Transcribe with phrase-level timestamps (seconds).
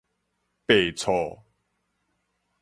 [0.65, 1.45] 白醋